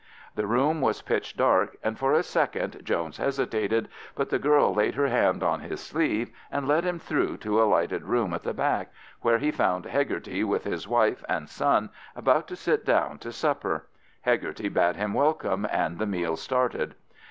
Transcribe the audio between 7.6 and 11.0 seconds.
a lighted room at the back, where he found Hegarty with his